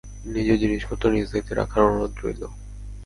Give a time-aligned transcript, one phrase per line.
[0.33, 2.43] নিজের জিনিসপত্র নিজ দায়িত্বে রাখার অনুরোধ রইল।